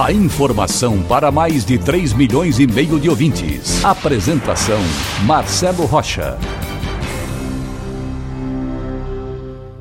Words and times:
A 0.00 0.10
informação 0.10 1.02
para 1.02 1.30
mais 1.30 1.66
de 1.66 1.76
3 1.76 2.14
milhões 2.14 2.58
e 2.58 2.66
meio 2.66 2.98
de 2.98 3.10
ouvintes. 3.10 3.84
Apresentação 3.84 4.80
Marcelo 5.26 5.84
Rocha. 5.84 6.38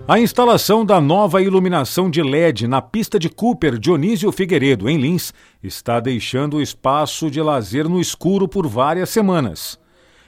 A 0.06 0.20
instalação 0.20 0.86
da 0.86 1.00
nova 1.00 1.42
iluminação 1.42 2.10
de 2.10 2.22
LED 2.22 2.68
na 2.68 2.82
pista 2.82 3.18
de 3.18 3.30
Cooper 3.30 3.80
Dionísio 3.80 4.30
Figueiredo, 4.34 4.90
em 4.90 4.98
Lins, 4.98 5.34
está 5.64 6.02
deixando 6.02 6.58
o 6.58 6.62
espaço 6.62 7.32
de 7.32 7.42
lazer 7.42 7.88
no 7.88 8.00
escuro 8.00 8.50
por 8.50 8.68
várias 8.68 9.10
semanas. 9.10 9.80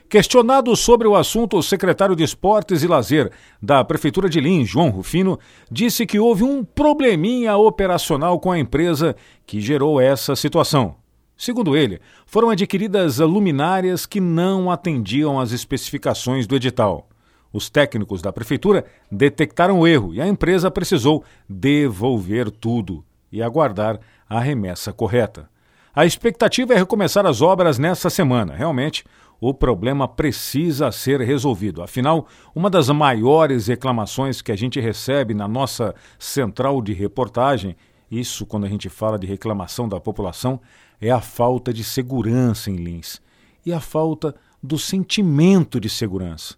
Questionado 0.08 0.76
sobre 0.76 1.08
o 1.08 1.16
assunto, 1.16 1.56
o 1.56 1.62
secretário 1.62 2.14
de 2.14 2.22
Esportes 2.22 2.82
e 2.82 2.86
Lazer 2.86 3.32
da 3.60 3.82
Prefeitura 3.82 4.28
de 4.28 4.40
Lins, 4.40 4.68
João 4.68 4.90
Rufino, 4.90 5.38
disse 5.70 6.06
que 6.06 6.18
houve 6.18 6.44
um 6.44 6.62
probleminha 6.62 7.56
operacional 7.56 8.38
com 8.38 8.52
a 8.52 8.58
empresa 8.58 9.16
que 9.46 9.60
gerou 9.60 10.00
essa 10.00 10.36
situação. 10.36 10.96
Segundo 11.36 11.76
ele, 11.76 12.00
foram 12.26 12.50
adquiridas 12.50 13.18
luminárias 13.18 14.06
que 14.06 14.20
não 14.20 14.70
atendiam 14.70 15.40
às 15.40 15.50
especificações 15.50 16.46
do 16.46 16.54
edital. 16.54 17.08
Os 17.52 17.68
técnicos 17.68 18.22
da 18.22 18.32
prefeitura 18.32 18.84
detectaram 19.10 19.80
o 19.80 19.86
erro 19.86 20.14
e 20.14 20.20
a 20.20 20.28
empresa 20.28 20.70
precisou 20.70 21.24
devolver 21.48 22.50
tudo 22.50 23.04
e 23.32 23.42
aguardar 23.42 23.98
a 24.28 24.38
remessa 24.38 24.92
correta. 24.92 25.48
A 25.94 26.04
expectativa 26.04 26.74
é 26.74 26.76
recomeçar 26.76 27.24
as 27.24 27.40
obras 27.40 27.78
nesta 27.78 28.10
semana. 28.10 28.54
Realmente, 28.54 29.04
o 29.48 29.52
problema 29.52 30.08
precisa 30.08 30.90
ser 30.90 31.20
resolvido. 31.20 31.82
Afinal, 31.82 32.26
uma 32.54 32.70
das 32.70 32.88
maiores 32.88 33.66
reclamações 33.66 34.40
que 34.40 34.50
a 34.50 34.56
gente 34.56 34.80
recebe 34.80 35.34
na 35.34 35.46
nossa 35.46 35.94
central 36.18 36.80
de 36.80 36.94
reportagem, 36.94 37.76
isso 38.10 38.46
quando 38.46 38.64
a 38.64 38.70
gente 38.70 38.88
fala 38.88 39.18
de 39.18 39.26
reclamação 39.26 39.86
da 39.86 40.00
população, 40.00 40.58
é 40.98 41.10
a 41.10 41.20
falta 41.20 41.74
de 41.74 41.84
segurança 41.84 42.70
em 42.70 42.76
Lins 42.76 43.20
e 43.66 43.72
a 43.72 43.80
falta 43.80 44.34
do 44.62 44.78
sentimento 44.78 45.78
de 45.78 45.90
segurança. 45.90 46.54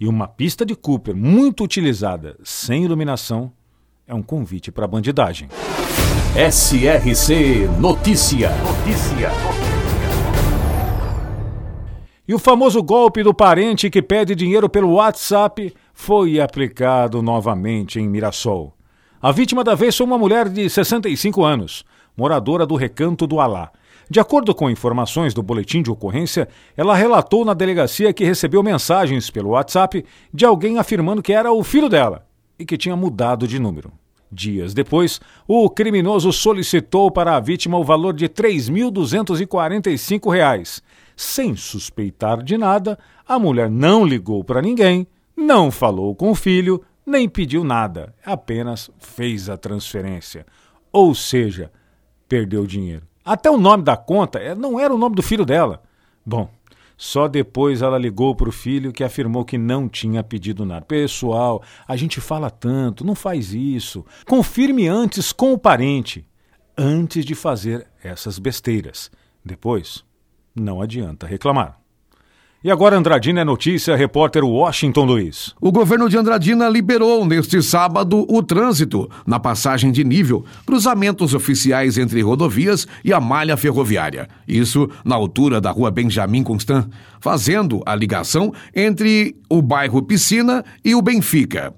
E 0.00 0.08
uma 0.08 0.26
pista 0.26 0.64
de 0.64 0.74
Cooper 0.74 1.14
muito 1.14 1.62
utilizada 1.62 2.38
sem 2.42 2.84
iluminação 2.84 3.52
é 4.06 4.14
um 4.14 4.22
convite 4.22 4.72
para 4.72 4.86
a 4.86 4.88
bandidagem. 4.88 5.50
SRC 6.34 7.68
Notícia. 7.78 8.50
Notícia. 8.64 9.59
E 12.30 12.34
o 12.34 12.38
famoso 12.38 12.80
golpe 12.80 13.24
do 13.24 13.34
parente 13.34 13.90
que 13.90 14.00
pede 14.00 14.36
dinheiro 14.36 14.68
pelo 14.68 14.92
WhatsApp 14.92 15.74
foi 15.92 16.40
aplicado 16.40 17.20
novamente 17.20 17.98
em 17.98 18.08
Mirassol. 18.08 18.72
A 19.20 19.32
vítima 19.32 19.64
da 19.64 19.74
vez 19.74 19.96
foi 19.96 20.06
uma 20.06 20.16
mulher 20.16 20.48
de 20.48 20.70
65 20.70 21.44
anos, 21.44 21.84
moradora 22.16 22.64
do 22.64 22.76
Recanto 22.76 23.26
do 23.26 23.40
Alá. 23.40 23.72
De 24.08 24.20
acordo 24.20 24.54
com 24.54 24.70
informações 24.70 25.34
do 25.34 25.42
boletim 25.42 25.82
de 25.82 25.90
ocorrência, 25.90 26.46
ela 26.76 26.94
relatou 26.94 27.44
na 27.44 27.52
delegacia 27.52 28.12
que 28.12 28.22
recebeu 28.22 28.62
mensagens 28.62 29.28
pelo 29.28 29.50
WhatsApp 29.50 30.04
de 30.32 30.44
alguém 30.44 30.78
afirmando 30.78 31.22
que 31.22 31.32
era 31.32 31.52
o 31.52 31.64
filho 31.64 31.88
dela 31.88 32.24
e 32.56 32.64
que 32.64 32.78
tinha 32.78 32.94
mudado 32.94 33.48
de 33.48 33.58
número. 33.58 33.90
Dias 34.32 34.72
depois, 34.72 35.20
o 35.46 35.68
criminoso 35.68 36.32
solicitou 36.32 37.10
para 37.10 37.36
a 37.36 37.40
vítima 37.40 37.76
o 37.78 37.84
valor 37.84 38.14
de 38.14 38.26
R$ 38.26 38.30
3.245 38.30 40.80
sem 41.20 41.54
suspeitar 41.54 42.42
de 42.42 42.56
nada, 42.56 42.98
a 43.28 43.38
mulher 43.38 43.68
não 43.68 44.06
ligou 44.06 44.42
para 44.42 44.62
ninguém, 44.62 45.06
não 45.36 45.70
falou 45.70 46.14
com 46.14 46.30
o 46.30 46.34
filho, 46.34 46.82
nem 47.04 47.28
pediu 47.28 47.62
nada, 47.62 48.14
apenas 48.24 48.90
fez 48.98 49.50
a 49.50 49.58
transferência. 49.58 50.46
Ou 50.90 51.14
seja, 51.14 51.70
perdeu 52.26 52.66
dinheiro. 52.66 53.06
Até 53.22 53.50
o 53.50 53.58
nome 53.58 53.84
da 53.84 53.98
conta 53.98 54.38
é, 54.38 54.54
não 54.54 54.80
era 54.80 54.94
o 54.94 54.98
nome 54.98 55.14
do 55.14 55.22
filho 55.22 55.44
dela. 55.44 55.82
Bom, 56.24 56.48
só 57.02 57.26
depois 57.26 57.80
ela 57.80 57.96
ligou 57.96 58.34
para 58.34 58.50
o 58.50 58.52
filho 58.52 58.92
que 58.92 59.02
afirmou 59.02 59.42
que 59.42 59.56
não 59.56 59.88
tinha 59.88 60.22
pedido 60.22 60.66
nada. 60.66 60.84
Pessoal, 60.84 61.62
a 61.88 61.96
gente 61.96 62.20
fala 62.20 62.50
tanto, 62.50 63.06
não 63.06 63.14
faz 63.14 63.54
isso. 63.54 64.04
Confirme 64.26 64.86
antes 64.86 65.32
com 65.32 65.54
o 65.54 65.58
parente, 65.58 66.28
antes 66.76 67.24
de 67.24 67.34
fazer 67.34 67.86
essas 68.04 68.38
besteiras. 68.38 69.10
Depois, 69.42 70.04
não 70.54 70.82
adianta 70.82 71.26
reclamar. 71.26 71.80
E 72.62 72.70
agora 72.70 72.94
Andradina 72.94 73.40
é 73.40 73.44
notícia, 73.44 73.96
repórter 73.96 74.44
Washington 74.44 75.06
Luiz. 75.06 75.54
O 75.58 75.72
governo 75.72 76.10
de 76.10 76.18
Andradina 76.18 76.68
liberou 76.68 77.24
neste 77.24 77.62
sábado 77.62 78.26
o 78.28 78.42
trânsito 78.42 79.08
na 79.26 79.40
passagem 79.40 79.90
de 79.90 80.04
nível, 80.04 80.44
cruzamentos 80.66 81.32
oficiais 81.32 81.96
entre 81.96 82.20
rodovias 82.20 82.86
e 83.02 83.14
a 83.14 83.18
malha 83.18 83.56
ferroviária. 83.56 84.28
Isso 84.46 84.90
na 85.02 85.14
altura 85.14 85.58
da 85.58 85.70
rua 85.70 85.90
Benjamin 85.90 86.42
Constant, 86.42 86.86
fazendo 87.18 87.80
a 87.86 87.94
ligação 87.94 88.52
entre 88.76 89.36
o 89.48 89.62
bairro 89.62 90.02
Piscina 90.02 90.62
e 90.84 90.94
o 90.94 91.00
Benfica. 91.00 91.72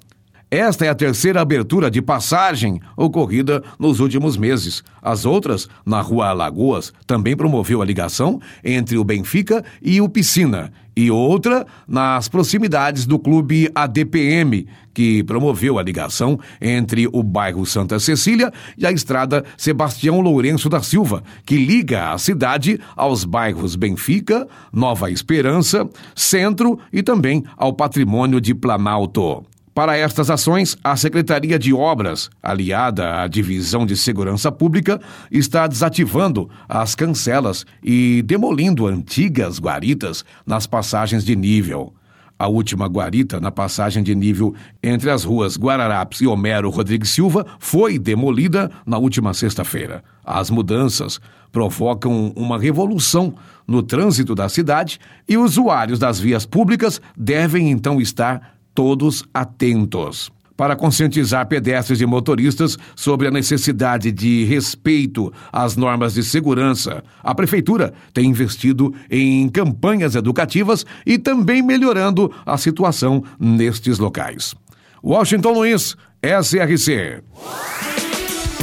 Esta 0.52 0.84
é 0.84 0.90
a 0.90 0.94
terceira 0.94 1.40
abertura 1.40 1.90
de 1.90 2.02
passagem 2.02 2.78
ocorrida 2.94 3.64
nos 3.78 4.00
últimos 4.00 4.36
meses. 4.36 4.84
As 5.00 5.24
outras, 5.24 5.66
na 5.82 6.02
Rua 6.02 6.26
Alagoas, 6.26 6.92
também 7.06 7.34
promoveu 7.34 7.80
a 7.80 7.86
ligação 7.86 8.38
entre 8.62 8.98
o 8.98 9.02
Benfica 9.02 9.64
e 9.80 9.98
o 9.98 10.10
Piscina, 10.10 10.70
e 10.94 11.10
outra 11.10 11.66
nas 11.88 12.28
proximidades 12.28 13.06
do 13.06 13.18
clube 13.18 13.70
ADPM, 13.74 14.66
que 14.92 15.22
promoveu 15.22 15.78
a 15.78 15.82
ligação 15.82 16.38
entre 16.60 17.08
o 17.10 17.22
bairro 17.22 17.64
Santa 17.64 17.98
Cecília 17.98 18.52
e 18.76 18.86
a 18.86 18.92
estrada 18.92 19.42
Sebastião 19.56 20.20
Lourenço 20.20 20.68
da 20.68 20.82
Silva, 20.82 21.24
que 21.46 21.56
liga 21.56 22.12
a 22.12 22.18
cidade 22.18 22.78
aos 22.94 23.24
bairros 23.24 23.74
Benfica, 23.74 24.46
Nova 24.70 25.10
Esperança, 25.10 25.88
Centro 26.14 26.78
e 26.92 27.02
também 27.02 27.42
ao 27.56 27.72
patrimônio 27.72 28.38
de 28.38 28.54
Planalto. 28.54 29.46
Para 29.74 29.96
estas 29.96 30.28
ações, 30.28 30.76
a 30.84 30.94
Secretaria 30.96 31.58
de 31.58 31.72
Obras, 31.72 32.28
aliada 32.42 33.22
à 33.22 33.26
Divisão 33.26 33.86
de 33.86 33.96
Segurança 33.96 34.52
Pública, 34.52 35.00
está 35.30 35.66
desativando 35.66 36.50
as 36.68 36.94
cancelas 36.94 37.64
e 37.82 38.20
demolindo 38.20 38.86
antigas 38.86 39.58
guaritas 39.58 40.26
nas 40.46 40.66
passagens 40.66 41.24
de 41.24 41.34
nível. 41.34 41.94
A 42.38 42.48
última 42.48 42.86
guarita 42.86 43.40
na 43.40 43.50
passagem 43.50 44.02
de 44.02 44.14
nível 44.14 44.54
entre 44.82 45.08
as 45.08 45.24
ruas 45.24 45.56
Guararapes 45.56 46.20
e 46.20 46.26
Homero 46.26 46.68
Rodrigues 46.68 47.08
Silva 47.08 47.46
foi 47.58 47.98
demolida 47.98 48.70
na 48.84 48.98
última 48.98 49.32
sexta-feira. 49.32 50.04
As 50.22 50.50
mudanças 50.50 51.18
provocam 51.50 52.30
uma 52.36 52.58
revolução 52.58 53.34
no 53.66 53.82
trânsito 53.82 54.34
da 54.34 54.50
cidade 54.50 54.98
e 55.26 55.38
usuários 55.38 55.98
das 55.98 56.20
vias 56.20 56.44
públicas 56.44 57.00
devem 57.16 57.70
então 57.70 58.00
estar 58.00 58.52
todos 58.74 59.24
atentos. 59.32 60.30
Para 60.56 60.76
conscientizar 60.76 61.46
pedestres 61.46 62.00
e 62.00 62.06
motoristas 62.06 62.78
sobre 62.94 63.26
a 63.26 63.30
necessidade 63.30 64.12
de 64.12 64.44
respeito 64.44 65.32
às 65.52 65.76
normas 65.76 66.14
de 66.14 66.22
segurança, 66.22 67.02
a 67.22 67.34
Prefeitura 67.34 67.92
tem 68.12 68.26
investido 68.26 68.94
em 69.10 69.48
campanhas 69.48 70.14
educativas 70.14 70.84
e 71.06 71.18
também 71.18 71.62
melhorando 71.62 72.32
a 72.44 72.56
situação 72.58 73.24
nestes 73.40 73.98
locais. 73.98 74.54
Washington 75.02 75.52
Luiz, 75.52 75.96
SRC. 76.22 77.22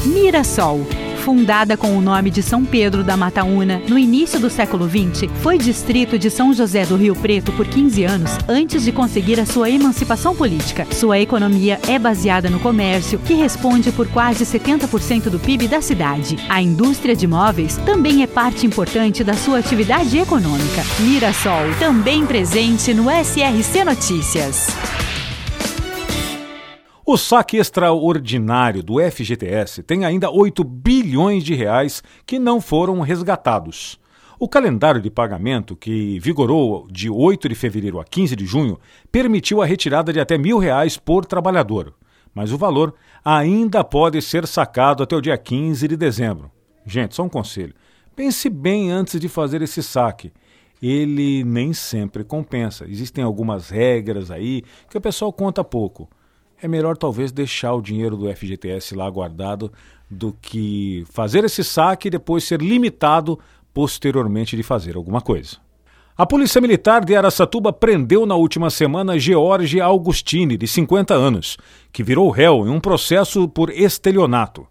Mirassol 0.05 0.87
fundada 1.19 1.77
com 1.77 1.97
o 1.97 2.01
nome 2.01 2.31
de 2.31 2.41
São 2.41 2.65
Pedro 2.65 3.03
da 3.03 3.15
Mataúna 3.15 3.81
no 3.87 3.97
início 3.97 4.39
do 4.39 4.49
século 4.49 4.89
XX, 4.89 5.29
foi 5.41 5.57
distrito 5.57 6.17
de 6.17 6.29
São 6.29 6.53
José 6.53 6.85
do 6.85 6.95
Rio 6.95 7.15
Preto 7.15 7.51
por 7.51 7.67
15 7.67 8.03
anos 8.03 8.31
antes 8.47 8.83
de 8.83 8.91
conseguir 8.91 9.39
a 9.39 9.45
sua 9.45 9.69
emancipação 9.69 10.35
política. 10.35 10.87
Sua 10.91 11.19
economia 11.19 11.79
é 11.87 11.99
baseada 11.99 12.49
no 12.49 12.59
comércio, 12.59 13.19
que 13.19 13.33
responde 13.33 13.91
por 13.91 14.07
quase 14.07 14.45
70% 14.45 15.29
do 15.29 15.39
PIB 15.39 15.67
da 15.67 15.81
cidade. 15.81 16.37
A 16.49 16.61
indústria 16.61 17.15
de 17.15 17.27
móveis 17.27 17.77
também 17.85 18.23
é 18.23 18.27
parte 18.27 18.65
importante 18.65 19.23
da 19.23 19.33
sua 19.33 19.59
atividade 19.59 20.17
econômica. 20.17 20.83
Mirassol, 20.99 21.73
também 21.79 22.25
presente 22.25 22.93
no 22.93 23.07
SRC 23.09 23.83
Notícias. 23.83 25.08
O 27.11 27.17
saque 27.17 27.57
extraordinário 27.57 28.83
do 28.83 28.99
FGTS 28.99 29.81
tem 29.81 30.05
ainda 30.05 30.29
8 30.29 30.63
bilhões 30.63 31.43
de 31.43 31.55
reais 31.55 32.03
que 32.23 32.37
não 32.37 32.61
foram 32.61 33.01
resgatados. 33.01 33.99
O 34.37 34.47
calendário 34.47 35.01
de 35.01 35.09
pagamento, 35.09 35.75
que 35.75 36.19
vigorou 36.19 36.87
de 36.87 37.09
8 37.09 37.49
de 37.49 37.55
fevereiro 37.55 37.99
a 37.99 38.05
15 38.05 38.35
de 38.35 38.45
junho, 38.45 38.79
permitiu 39.11 39.59
a 39.59 39.65
retirada 39.65 40.13
de 40.13 40.19
até 40.19 40.37
mil 40.37 40.59
reais 40.59 40.97
por 40.97 41.25
trabalhador, 41.25 41.95
mas 42.31 42.51
o 42.51 42.59
valor 42.59 42.93
ainda 43.25 43.83
pode 43.83 44.21
ser 44.21 44.45
sacado 44.45 45.01
até 45.01 45.15
o 45.15 45.21
dia 45.21 45.35
15 45.35 45.87
de 45.87 45.97
dezembro. 45.97 46.51
Gente, 46.85 47.15
só 47.15 47.23
um 47.23 47.29
conselho: 47.29 47.73
pense 48.15 48.47
bem 48.51 48.91
antes 48.91 49.19
de 49.19 49.27
fazer 49.27 49.63
esse 49.63 49.81
saque. 49.81 50.31
Ele 50.79 51.43
nem 51.43 51.73
sempre 51.73 52.23
compensa. 52.23 52.85
Existem 52.87 53.23
algumas 53.23 53.71
regras 53.71 54.29
aí 54.29 54.61
que 54.87 54.95
o 54.95 55.01
pessoal 55.01 55.33
conta 55.33 55.63
pouco. 55.63 56.07
É 56.61 56.67
melhor 56.67 56.97
talvez 56.97 57.31
deixar 57.31 57.73
o 57.73 57.81
dinheiro 57.81 58.17
do 58.17 58.33
FGTS 58.33 58.93
lá 58.93 59.09
guardado 59.09 59.71
do 60.09 60.35
que 60.41 61.05
fazer 61.09 61.45
esse 61.45 61.63
saque 61.63 62.09
e 62.09 62.11
depois 62.11 62.43
ser 62.43 62.61
limitado 62.61 63.39
posteriormente 63.73 64.57
de 64.57 64.63
fazer 64.63 64.97
alguma 64.97 65.21
coisa. 65.21 65.57
A 66.17 66.25
Polícia 66.25 66.59
Militar 66.59 67.05
de 67.05 67.15
Aracatuba 67.15 67.71
prendeu 67.71 68.25
na 68.25 68.35
última 68.35 68.69
semana 68.69 69.17
George 69.17 69.79
Augustini, 69.79 70.57
de 70.57 70.67
50 70.67 71.13
anos, 71.13 71.57
que 71.93 72.03
virou 72.03 72.29
réu 72.29 72.67
em 72.67 72.69
um 72.69 72.81
processo 72.81 73.47
por 73.47 73.69
estelionato. 73.69 74.67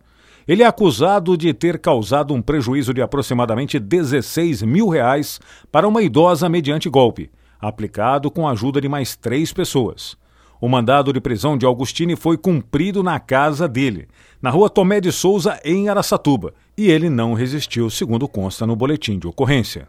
Ele 0.46 0.62
é 0.62 0.66
acusado 0.66 1.38
de 1.38 1.54
ter 1.54 1.78
causado 1.78 2.34
um 2.34 2.42
prejuízo 2.42 2.92
de 2.92 3.00
aproximadamente 3.00 3.78
16 3.78 4.62
mil 4.62 4.88
reais 4.88 5.40
para 5.72 5.88
uma 5.88 6.02
idosa 6.02 6.50
mediante 6.50 6.90
golpe, 6.90 7.30
aplicado 7.58 8.30
com 8.30 8.46
a 8.46 8.50
ajuda 8.50 8.78
de 8.78 8.90
mais 8.90 9.16
três 9.16 9.50
pessoas. 9.54 10.18
O 10.60 10.68
mandado 10.68 11.12
de 11.12 11.20
prisão 11.20 11.56
de 11.56 11.64
Augustini 11.64 12.16
foi 12.16 12.36
cumprido 12.36 13.02
na 13.02 13.20
casa 13.20 13.68
dele, 13.68 14.08
na 14.42 14.50
rua 14.50 14.68
Tomé 14.68 15.00
de 15.00 15.12
Souza, 15.12 15.60
em 15.64 15.88
Araçatuba, 15.88 16.52
e 16.76 16.90
ele 16.90 17.08
não 17.08 17.32
resistiu, 17.32 17.88
segundo 17.88 18.26
consta 18.26 18.66
no 18.66 18.74
boletim 18.74 19.18
de 19.18 19.28
ocorrência. 19.28 19.88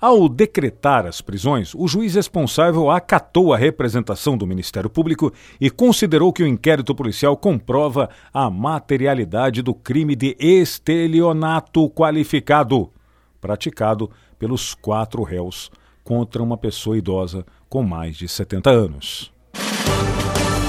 Ao 0.00 0.28
decretar 0.28 1.06
as 1.06 1.20
prisões, 1.20 1.74
o 1.74 1.88
juiz 1.88 2.14
responsável 2.14 2.90
acatou 2.90 3.52
a 3.52 3.56
representação 3.56 4.36
do 4.36 4.46
Ministério 4.46 4.90
Público 4.90 5.32
e 5.60 5.70
considerou 5.70 6.32
que 6.32 6.42
o 6.42 6.46
inquérito 6.46 6.94
policial 6.94 7.36
comprova 7.36 8.08
a 8.32 8.50
materialidade 8.50 9.62
do 9.62 9.74
crime 9.74 10.14
de 10.14 10.36
estelionato 10.38 11.88
qualificado, 11.90 12.92
praticado 13.40 14.10
pelos 14.38 14.74
quatro 14.74 15.22
réus 15.22 15.70
contra 16.04 16.42
uma 16.42 16.56
pessoa 16.56 16.98
idosa 16.98 17.44
com 17.68 17.82
mais 17.82 18.16
de 18.16 18.28
70 18.28 18.70
anos. 18.70 19.33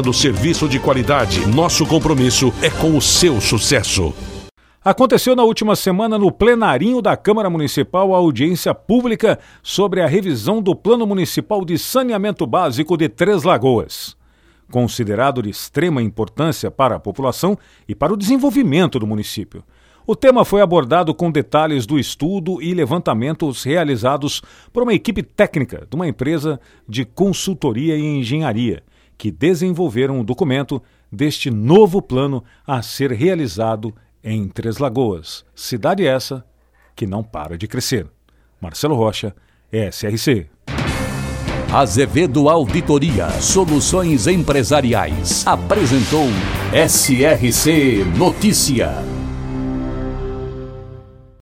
oferecendo 0.00 0.12
serviço 0.12 0.68
de 0.68 0.78
qualidade. 0.78 1.46
Nosso 1.46 1.86
compromisso 1.86 2.52
é 2.62 2.70
com 2.70 2.96
o 2.96 3.00
seu 3.00 3.40
sucesso. 3.40 4.14
Aconteceu 4.82 5.36
na 5.36 5.42
última 5.42 5.76
semana 5.76 6.18
no 6.18 6.32
plenarinho 6.32 7.02
da 7.02 7.16
Câmara 7.16 7.50
Municipal 7.50 8.14
a 8.14 8.18
audiência 8.18 8.74
pública 8.74 9.38
sobre 9.62 10.00
a 10.00 10.06
revisão 10.06 10.62
do 10.62 10.74
Plano 10.74 11.06
Municipal 11.06 11.64
de 11.64 11.78
Saneamento 11.78 12.46
Básico 12.46 12.96
de 12.96 13.08
Três 13.08 13.42
Lagoas. 13.42 14.16
Considerado 14.72 15.42
de 15.42 15.50
extrema 15.50 16.02
importância 16.02 16.70
para 16.70 16.96
a 16.96 17.00
população 17.00 17.58
e 17.86 17.94
para 17.94 18.12
o 18.12 18.16
desenvolvimento 18.16 18.98
do 18.98 19.06
município. 19.06 19.62
O 20.06 20.16
tema 20.16 20.44
foi 20.44 20.62
abordado 20.62 21.14
com 21.14 21.30
detalhes 21.30 21.84
do 21.84 21.98
estudo 21.98 22.62
e 22.62 22.72
levantamentos 22.72 23.64
realizados 23.64 24.40
por 24.72 24.82
uma 24.82 24.94
equipe 24.94 25.22
técnica 25.22 25.86
de 25.88 25.94
uma 25.94 26.08
empresa 26.08 26.58
de 26.88 27.04
consultoria 27.04 27.96
e 27.96 28.02
engenharia, 28.02 28.82
que 29.20 29.30
desenvolveram 29.30 30.18
o 30.18 30.24
documento 30.24 30.82
deste 31.12 31.50
novo 31.50 32.00
plano 32.00 32.42
a 32.66 32.80
ser 32.80 33.12
realizado 33.12 33.94
em 34.24 34.48
Três 34.48 34.78
Lagoas, 34.78 35.44
cidade 35.54 36.06
essa 36.06 36.42
que 36.96 37.06
não 37.06 37.22
para 37.22 37.58
de 37.58 37.68
crescer. 37.68 38.06
Marcelo 38.58 38.94
Rocha, 38.94 39.36
SRC. 39.70 40.48
Azevedo 41.70 42.48
Auditoria 42.48 43.28
Soluções 43.42 44.26
Empresariais 44.26 45.46
apresentou 45.46 46.26
SRC 46.72 48.02
Notícia. 48.16 49.09